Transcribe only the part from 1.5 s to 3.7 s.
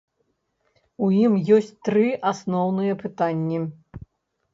ёсць тры асноўныя пытанні.